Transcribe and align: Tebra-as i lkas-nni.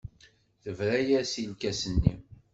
Tebra-as 0.61 1.31
i 1.41 1.43
lkas-nni. 1.51 2.13